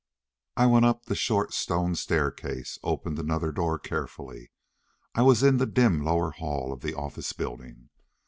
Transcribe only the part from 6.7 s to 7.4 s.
of the office